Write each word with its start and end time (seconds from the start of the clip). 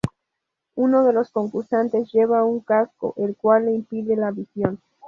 Uno 0.75 1.03
de 1.05 1.13
los 1.13 1.29
concursantes 1.29 2.11
lleva 2.11 2.43
un 2.43 2.61
casco, 2.61 3.13
el 3.17 3.35
cual 3.35 3.65
le 3.67 3.75
impide 3.75 4.15
la 4.15 4.31
visión. 4.31 4.81